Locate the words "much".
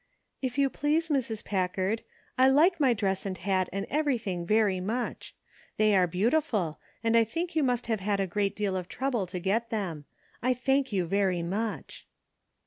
4.79-5.35, 11.43-12.07